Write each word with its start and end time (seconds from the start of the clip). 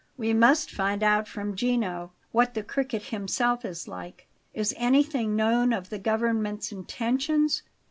"We 0.17 0.33
must 0.33 0.71
find 0.71 1.03
out 1.03 1.27
from 1.27 1.55
Gino 1.55 2.13
what 2.31 2.55
the 2.55 2.63
Cricket 2.63 3.03
himself 3.03 3.63
is 3.63 3.87
like. 3.87 4.27
Is 4.51 4.73
anything 4.75 5.35
known 5.35 5.71
of 5.73 5.91
the 5.91 5.99
government's 5.99 6.71
intentions? 6.71 7.61